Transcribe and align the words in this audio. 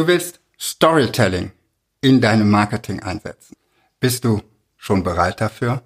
Du 0.00 0.06
willst 0.06 0.40
Storytelling 0.58 1.52
in 2.00 2.22
deinem 2.22 2.48
Marketing 2.48 3.00
einsetzen. 3.00 3.54
Bist 4.00 4.24
du 4.24 4.40
schon 4.78 5.02
bereit 5.02 5.42
dafür? 5.42 5.82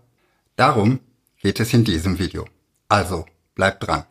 Darum 0.55 1.01
geht 1.43 1.59
es 1.59 1.75
in 1.75 1.83
diesem 1.83 2.21
Video. 2.21 2.47
Also 2.89 3.27
bleib 3.57 3.81
dran. 3.81 4.05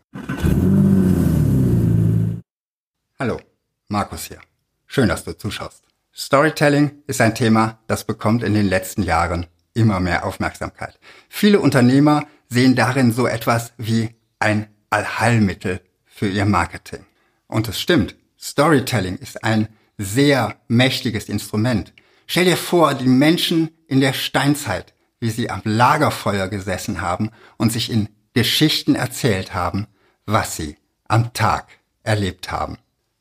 Hallo, 3.17 3.39
Markus 3.87 4.25
hier. 4.25 4.41
Schön, 4.87 5.07
dass 5.07 5.23
du 5.23 5.37
zuschaust. 5.37 5.85
Storytelling 6.13 7.01
ist 7.07 7.21
ein 7.21 7.33
Thema, 7.33 7.79
das 7.87 8.03
bekommt 8.03 8.43
in 8.43 8.55
den 8.55 8.67
letzten 8.67 9.03
Jahren 9.03 9.45
immer 9.73 10.01
mehr 10.01 10.25
Aufmerksamkeit. 10.25 10.99
Viele 11.29 11.61
Unternehmer 11.61 12.27
sehen 12.49 12.75
darin 12.75 13.13
so 13.13 13.25
etwas 13.25 13.71
wie 13.77 14.13
ein 14.39 14.67
Allheilmittel 14.89 15.79
für 16.03 16.27
ihr 16.27 16.43
Marketing. 16.43 17.05
Und 17.47 17.69
es 17.69 17.79
stimmt, 17.79 18.17
Storytelling 18.37 19.15
ist 19.15 19.45
ein 19.45 19.69
sehr 19.97 20.57
mächtiges 20.67 21.29
Instrument. 21.29 21.93
Stell 22.27 22.45
dir 22.45 22.57
vor, 22.57 22.93
die 22.93 23.07
Menschen 23.07 23.69
in 23.87 24.01
der 24.01 24.13
Steinzeit, 24.13 24.93
wie 25.19 25.29
sie 25.29 25.49
am 25.49 25.61
Lagerfeuer 25.63 26.47
gesessen 26.47 27.01
haben 27.01 27.31
und 27.57 27.71
sich 27.71 27.91
in 27.91 28.09
Geschichten 28.33 28.95
erzählt 28.95 29.53
haben, 29.53 29.87
was 30.25 30.55
sie 30.55 30.77
am 31.07 31.33
Tag 31.33 31.67
erlebt 32.01 32.51
haben. 32.51 32.77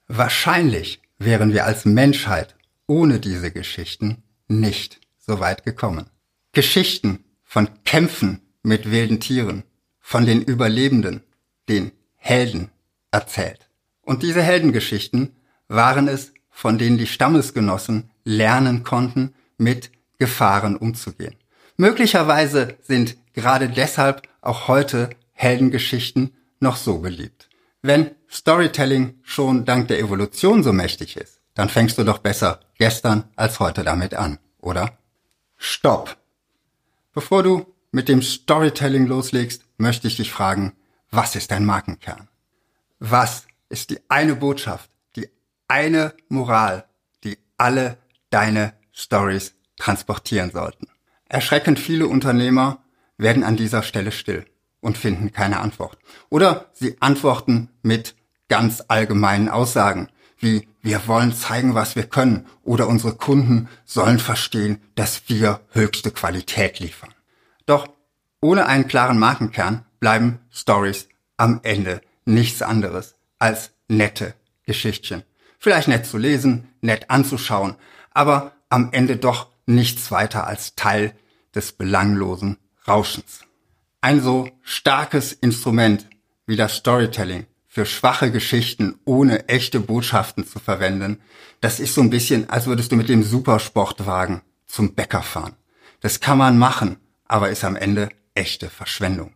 Wahrscheinlich 0.09 1.01
wären 1.19 1.53
wir 1.53 1.67
als 1.67 1.85
Menschheit 1.85 2.57
ohne 2.87 3.21
diese 3.21 3.51
Geschichten 3.51 4.23
nicht 4.49 5.01
so 5.19 5.41
weit 5.41 5.65
gekommen. 5.65 6.11
Geschichten 6.53 7.25
von 7.45 7.69
Kämpfen 7.85 8.41
mit 8.63 8.91
wilden 8.91 9.21
Tieren, 9.21 9.65
von 10.01 10.27
den 10.27 10.43
Überlebenden, 10.43 11.23
den 11.69 11.93
Helden 12.17 12.71
erzählt. 13.11 13.69
Und 14.03 14.23
diese 14.23 14.43
Heldengeschichten 14.43 15.37
waren 15.69 16.09
es, 16.09 16.33
von 16.53 16.79
denen 16.79 16.99
die 16.99 17.09
Stammesgenossen 17.09 18.11
lernen 18.23 18.85
konnten, 18.85 19.35
mit 19.59 19.91
Gefahren 20.19 20.77
umzugehen. 20.77 21.35
Möglicherweise 21.77 22.77
sind 22.83 23.17
gerade 23.33 23.69
deshalb 23.69 24.23
auch 24.41 24.69
heute 24.69 25.11
Heldengeschichten 25.33 26.35
noch 26.61 26.77
so 26.77 26.99
beliebt. 26.99 27.49
Wenn 27.81 28.13
Storytelling 28.31 29.19
schon 29.23 29.65
dank 29.65 29.89
der 29.89 29.99
Evolution 29.99 30.63
so 30.63 30.73
mächtig 30.73 31.17
ist, 31.17 31.41
dann 31.55 31.69
fängst 31.69 31.99
du 31.99 32.05
doch 32.05 32.19
besser 32.19 32.61
gestern 32.79 33.25
als 33.35 33.59
heute 33.59 33.83
damit 33.83 34.15
an, 34.15 34.39
oder? 34.61 34.97
Stopp! 35.57 36.17
Bevor 37.13 37.43
du 37.43 37.67
mit 37.91 38.09
dem 38.09 38.23
Storytelling 38.23 39.07
loslegst, 39.07 39.65
möchte 39.77 40.07
ich 40.07 40.17
dich 40.17 40.31
fragen, 40.31 40.75
was 41.11 41.35
ist 41.35 41.51
dein 41.51 41.65
Markenkern? 41.65 42.29
Was 43.01 43.47
ist 43.69 43.91
die 43.91 43.99
eine 44.09 44.37
Botschaft, 44.37 44.89
eine 45.73 46.13
Moral, 46.29 46.85
die 47.25 47.39
alle 47.57 47.97
deine 48.29 48.75
Stories 48.93 49.55
transportieren 49.79 50.51
sollten? 50.51 50.87
Erschreckend 51.31 51.79
viele 51.79 52.09
Unternehmer 52.09 52.85
werden 53.17 53.43
an 53.43 53.57
dieser 53.57 53.83
Stelle 53.83 54.13
still 54.13 54.45
und 54.83 54.99
finden 54.99 55.33
keine 55.33 55.61
Antwort. 55.61 55.97
Oder 56.29 56.67
sie 56.75 57.01
antworten 57.01 57.71
mit 57.81 58.15
ganz 58.49 58.85
allgemeinen 58.89 59.49
Aussagen, 59.49 60.11
wie 60.37 60.69
wir 60.83 61.07
wollen 61.09 61.33
zeigen, 61.33 61.75
was 61.75 61.97
wir 61.97 62.05
können 62.05 62.47
oder 62.63 62.87
unsere 62.87 63.15
Kunden 63.15 63.71
sollen 63.87 64.19
verstehen, 64.19 64.83
dass 64.95 65.23
wir 65.29 65.61
höchste 65.71 66.11
Qualität 66.11 66.81
liefern. 66.81 67.15
Doch 67.65 67.89
ohne 68.43 68.67
einen 68.67 68.89
klaren 68.89 69.19
Markenkern 69.19 69.87
bleiben 70.01 70.41
Stories 70.51 71.09
am 71.39 71.61
Ende 71.63 72.03
nichts 72.27 72.61
anderes 72.61 73.15
als 73.39 73.71
nette 73.89 74.35
Geschichtchen. 74.67 75.23
Vielleicht 75.63 75.87
nett 75.87 76.07
zu 76.07 76.19
lesen, 76.19 76.67
nett 76.81 77.09
anzuschauen, 77.09 77.77
aber 78.11 78.51
am 78.69 78.89
Ende 78.91 79.17
doch 79.17 79.47
nichts 79.65 80.11
weiter 80.11 80.45
als 80.49 80.75
Teil 80.75 81.15
des 81.55 81.71
belanglosen 81.71 82.57
Rauschens. 82.89 83.43
Ein 84.01 84.21
so 84.21 84.49
starkes 84.63 85.33
Instrument 85.33 86.09
wie 86.47 86.57
das 86.57 86.75
Storytelling 86.79 87.47
für 87.69 87.87
schwache 87.87 88.33
Geschichten 88.33 88.99
ohne 89.05 89.49
echte 89.49 89.79
Botschaften 89.79 90.45
zu 90.45 90.59
verwenden, 90.59 91.21
das 91.61 91.79
ist 91.79 91.95
so 91.95 92.01
ein 92.01 92.11
bisschen, 92.11 92.51
als 92.51 92.67
würdest 92.67 92.91
du 92.91 92.97
mit 92.97 93.09
dem 93.09 93.23
Supersportwagen 93.23 94.43
zum 94.67 94.97
Bäcker 94.97 95.23
fahren. 95.23 95.55
Das 96.01 96.19
kann 96.19 96.39
man 96.39 96.59
machen, 96.59 96.97
aber 97.27 97.51
ist 97.51 97.63
am 97.63 97.77
Ende 97.77 98.09
echte 98.35 98.69
Verschwendung. 98.69 99.33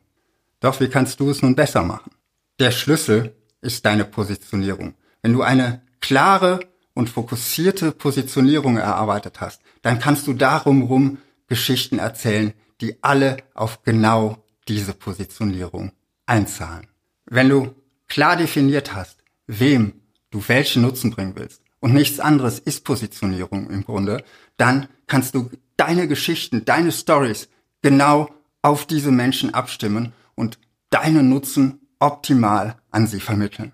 Doch 0.58 0.80
wie 0.80 0.88
kannst 0.88 1.20
du 1.20 1.30
es 1.30 1.40
nun 1.40 1.54
besser 1.54 1.84
machen? 1.84 2.10
Der 2.58 2.72
Schlüssel 2.72 3.36
ist 3.60 3.86
deine 3.86 4.04
Positionierung. 4.04 4.96
Wenn 5.22 5.32
du 5.32 5.42
eine 5.42 5.85
klare 6.06 6.60
und 6.94 7.10
fokussierte 7.10 7.90
Positionierung 7.90 8.76
erarbeitet 8.76 9.40
hast, 9.40 9.60
dann 9.82 9.98
kannst 9.98 10.28
du 10.28 10.34
darum 10.34 10.82
rum 10.82 11.18
Geschichten 11.48 11.98
erzählen, 11.98 12.52
die 12.80 13.02
alle 13.02 13.38
auf 13.54 13.82
genau 13.82 14.44
diese 14.68 14.94
Positionierung 14.94 15.90
einzahlen. 16.24 16.86
Wenn 17.24 17.48
du 17.48 17.74
klar 18.06 18.36
definiert 18.36 18.94
hast, 18.94 19.18
wem 19.48 19.94
du 20.30 20.40
welchen 20.46 20.82
Nutzen 20.82 21.10
bringen 21.10 21.32
willst 21.34 21.60
und 21.80 21.92
nichts 21.92 22.20
anderes 22.20 22.60
ist 22.60 22.84
Positionierung 22.84 23.68
im 23.68 23.84
Grunde, 23.84 24.22
dann 24.58 24.86
kannst 25.08 25.34
du 25.34 25.50
deine 25.76 26.06
Geschichten, 26.06 26.64
deine 26.64 26.92
Stories 26.92 27.48
genau 27.82 28.30
auf 28.62 28.86
diese 28.86 29.10
Menschen 29.10 29.54
abstimmen 29.54 30.12
und 30.36 30.60
deinen 30.90 31.28
Nutzen 31.28 31.80
optimal 31.98 32.76
an 32.92 33.08
sie 33.08 33.20
vermitteln. 33.20 33.72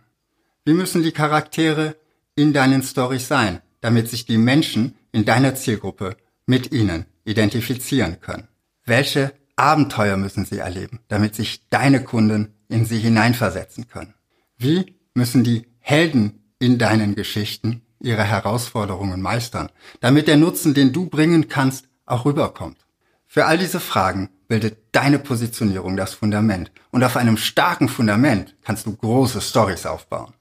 Wie 0.65 0.73
müssen 0.73 1.03
die 1.03 1.13
Charaktere 1.13 1.97
in 2.35 2.53
deinen 2.53 2.83
Stories 2.83 3.29
sein, 3.29 3.61
damit 3.81 4.09
sich 4.09 4.27
die 4.27 4.39
Menschen 4.39 4.95
in 5.13 5.25
deiner 5.25 5.55
Zielgruppe 5.55 6.17
mit 6.47 6.73
ihnen 6.73 7.07
identifizieren 7.25 8.21
können? 8.21 8.49
Welche 8.85 9.33
Abenteuer 9.57 10.17
müssen 10.17 10.45
sie 10.45 10.59
erleben, 10.59 11.01
damit 11.09 11.35
sich 11.35 11.69
deine 11.69 12.03
Kunden 12.03 12.55
in 12.69 12.85
sie 12.85 12.99
hineinversetzen 12.99 13.87
können? 13.89 14.15
Wie 14.57 14.97
müssen 15.15 15.45
die 15.45 15.67
Helden 15.79 16.41
in 16.59 16.79
deinen 16.79 17.15
Geschichten 17.15 17.83
ihre 18.01 18.25
Herausforderungen 18.25 19.21
meistern, 19.21 19.71
damit 20.01 20.27
der 20.27 20.37
Nutzen, 20.37 20.75
den 20.75 20.93
du 20.93 21.07
bringen 21.07 21.49
kannst, 21.49 21.89
auch 22.07 22.25
rüberkommt? 22.25 22.79
Für 23.27 23.47
all 23.47 23.59
diese 23.59 23.81
Fragen 23.81 24.31
bildet 24.49 24.79
deine 24.93 25.19
Positionierung 25.19 25.97
das 25.97 26.13
Fundament. 26.13 26.71
Und 26.91 27.03
auf 27.03 27.17
einem 27.17 27.39
starken 27.39 27.89
Fundament 27.89 28.55
kannst 28.63 28.85
du 28.85 28.95
große 28.95 29.41
Stories 29.41 29.87
aufbauen. 29.87 30.35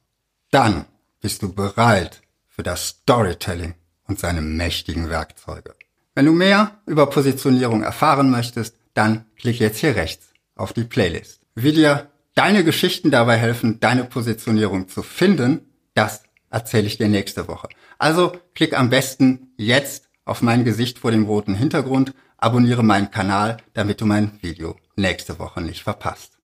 Dann 0.50 0.86
bist 1.22 1.42
du 1.42 1.54
bereit 1.54 2.22
für 2.48 2.64
das 2.64 2.88
Storytelling 2.88 3.76
und 4.08 4.20
seine 4.20 4.42
mächtigen 4.42 5.10
Werkzeuge. 5.10 5.76
Wenn 6.14 6.26
du 6.26 6.34
mehr 6.34 6.82
über 6.86 7.06
Positionierung 7.06 7.84
erfahren 7.84 8.30
möchtest, 8.30 8.76
dann 8.94 9.26
klick 9.38 9.60
jetzt 9.60 9.80
hier 9.80 9.96
rechts 9.96 10.34
auf 10.56 10.74
die 10.74 10.84
Playlist. 10.84 11.42
Wie 11.56 11.72
dir 11.72 12.12
deine 12.36 12.64
Geschichten 12.64 13.12
dabei 13.12 13.38
helfen, 13.38 13.80
deine 13.80 14.04
Positionierung 14.04 14.90
zu 14.90 15.04
finden, 15.04 15.62
das 15.94 16.24
erzähle 16.50 16.88
ich 16.88 16.98
dir 16.98 17.08
nächste 17.08 17.48
Woche. 17.48 17.70
Also 17.98 18.34
klick 18.54 18.78
am 18.78 18.90
besten 18.90 19.54
jetzt 19.58 20.10
auf 20.26 20.42
mein 20.42 20.66
Gesicht 20.66 21.00
vor 21.00 21.12
dem 21.12 21.26
roten 21.26 21.56
Hintergrund, 21.56 22.14
abonniere 22.38 22.84
meinen 22.84 23.12
Kanal, 23.12 23.58
damit 23.74 24.02
du 24.02 24.06
mein 24.06 24.40
Video 24.42 24.76
nächste 24.96 25.40
Woche 25.40 25.62
nicht 25.62 25.84
verpasst. 25.84 26.38